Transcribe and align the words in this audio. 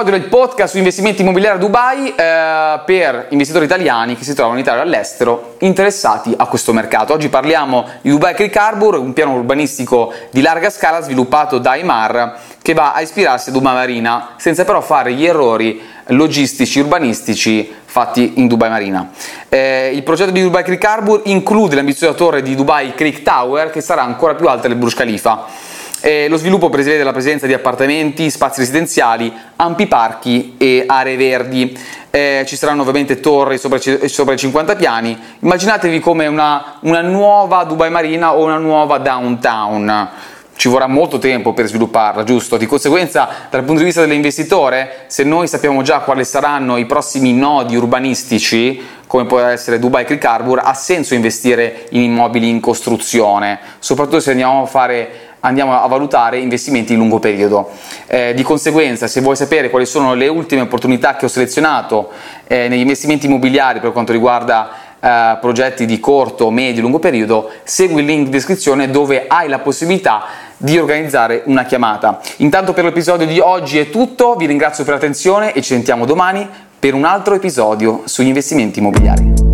episodio 0.00 0.18
del 0.18 0.30
podcast 0.30 0.70
su 0.70 0.78
investimenti 0.78 1.20
immobiliari 1.20 1.56
a 1.56 1.60
Dubai 1.60 2.14
eh, 2.14 2.80
per 2.86 3.26
investitori 3.30 3.66
italiani 3.66 4.16
che 4.16 4.24
si 4.24 4.32
trovano 4.32 4.56
in 4.56 4.62
Italia 4.62 4.80
o 4.80 4.84
all'estero 4.84 5.56
interessati 5.58 6.32
a 6.34 6.46
questo 6.46 6.72
mercato. 6.72 7.12
Oggi 7.12 7.28
parliamo 7.28 7.86
di 8.00 8.08
Dubai 8.08 8.32
Creek 8.32 8.56
Harbor, 8.56 8.98
un 8.98 9.12
piano 9.12 9.34
urbanistico 9.34 10.10
di 10.30 10.40
larga 10.40 10.70
scala 10.70 11.02
sviluppato 11.02 11.58
da 11.58 11.76
Imar 11.76 12.38
che 12.62 12.72
va 12.72 12.94
a 12.94 13.02
ispirarsi 13.02 13.50
a 13.50 13.52
Dubai 13.52 13.74
Marina 13.74 14.30
senza 14.38 14.64
però 14.64 14.80
fare 14.80 15.12
gli 15.12 15.26
errori 15.26 15.82
logistici, 16.06 16.80
urbanistici 16.80 17.70
fatti 17.84 18.34
in 18.36 18.46
Dubai 18.46 18.70
Marina. 18.70 19.10
Eh, 19.50 19.90
il 19.92 20.02
progetto 20.02 20.30
di 20.30 20.40
Dubai 20.40 20.64
Creek 20.64 20.82
Harbor 20.82 21.20
include 21.24 21.74
l'ambiziosa 21.74 22.14
torre 22.14 22.40
di 22.40 22.54
Dubai 22.54 22.94
Creek 22.94 23.20
Tower 23.20 23.68
che 23.68 23.82
sarà 23.82 24.02
ancora 24.02 24.34
più 24.34 24.48
alta 24.48 24.66
del 24.66 24.78
Burj 24.78 24.94
Khalifa. 24.94 25.78
Eh, 26.02 26.28
lo 26.28 26.38
sviluppo 26.38 26.70
prevede 26.70 27.02
la 27.04 27.12
presenza 27.12 27.46
di 27.46 27.52
appartamenti, 27.52 28.30
spazi 28.30 28.60
residenziali, 28.60 29.30
ampi 29.56 29.86
parchi 29.86 30.54
e 30.56 30.84
aree 30.86 31.16
verdi. 31.16 31.78
Eh, 32.08 32.44
ci 32.46 32.56
saranno 32.56 32.80
ovviamente 32.80 33.20
torri 33.20 33.58
sopra, 33.58 33.78
sopra, 34.06 34.32
i 34.32 34.38
50 34.38 34.76
piani. 34.76 35.18
Immaginatevi 35.40 36.00
come 36.00 36.26
una, 36.26 36.78
una 36.80 37.02
nuova 37.02 37.64
Dubai 37.64 37.90
Marina 37.90 38.34
o 38.34 38.44
una 38.44 38.56
nuova 38.56 38.96
downtown 38.96 40.08
ci 40.60 40.68
vorrà 40.68 40.86
molto 40.86 41.18
tempo 41.18 41.54
per 41.54 41.68
svilupparla, 41.68 42.22
giusto? 42.22 42.58
Di 42.58 42.66
conseguenza, 42.66 43.30
dal 43.48 43.64
punto 43.64 43.78
di 43.78 43.86
vista 43.86 44.02
dell'investitore, 44.02 45.04
se 45.06 45.24
noi 45.24 45.48
sappiamo 45.48 45.80
già 45.80 46.00
quali 46.00 46.22
saranno 46.22 46.76
i 46.76 46.84
prossimi 46.84 47.32
nodi 47.32 47.76
urbanistici, 47.76 48.78
come 49.06 49.24
può 49.24 49.40
essere 49.40 49.78
Dubai 49.78 50.04
Creek 50.04 50.22
Harbor, 50.22 50.60
ha 50.62 50.74
senso 50.74 51.14
investire 51.14 51.86
in 51.92 52.02
immobili 52.02 52.50
in 52.50 52.60
costruzione, 52.60 53.58
soprattutto 53.78 54.20
se 54.20 54.32
andiamo 54.32 54.60
a 54.60 54.66
fare 54.66 55.29
andiamo 55.40 55.80
a 55.80 55.86
valutare 55.86 56.38
investimenti 56.38 56.92
di 56.92 56.98
lungo 56.98 57.18
periodo. 57.18 57.70
Eh, 58.06 58.34
di 58.34 58.42
conseguenza, 58.42 59.06
se 59.06 59.20
vuoi 59.20 59.36
sapere 59.36 59.70
quali 59.70 59.86
sono 59.86 60.14
le 60.14 60.28
ultime 60.28 60.62
opportunità 60.62 61.16
che 61.16 61.24
ho 61.24 61.28
selezionato 61.28 62.10
eh, 62.46 62.68
negli 62.68 62.80
investimenti 62.80 63.26
immobiliari 63.26 63.80
per 63.80 63.92
quanto 63.92 64.12
riguarda 64.12 64.70
eh, 65.00 65.38
progetti 65.40 65.86
di 65.86 65.98
corto, 65.98 66.50
medio, 66.50 66.82
lungo 66.82 66.98
periodo, 66.98 67.50
segui 67.64 68.00
il 68.00 68.06
link 68.06 68.26
in 68.26 68.30
descrizione 68.30 68.90
dove 68.90 69.26
hai 69.26 69.48
la 69.48 69.58
possibilità 69.58 70.24
di 70.56 70.78
organizzare 70.78 71.42
una 71.46 71.64
chiamata. 71.64 72.20
Intanto 72.38 72.72
per 72.72 72.84
l'episodio 72.84 73.26
di 73.26 73.38
oggi 73.38 73.78
è 73.78 73.88
tutto, 73.88 74.34
vi 74.34 74.46
ringrazio 74.46 74.84
per 74.84 74.94
l'attenzione 74.94 75.52
e 75.52 75.62
ci 75.62 75.72
sentiamo 75.72 76.04
domani 76.04 76.46
per 76.78 76.94
un 76.94 77.04
altro 77.04 77.34
episodio 77.34 78.02
sugli 78.04 78.28
investimenti 78.28 78.78
immobiliari. 78.78 79.49